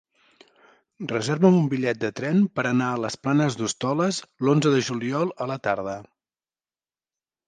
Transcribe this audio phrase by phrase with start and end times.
[1.09, 5.49] Reserva'm un bitllet de tren per anar a les Planes d'Hostoles l'onze de juliol a
[5.53, 5.95] la tarda.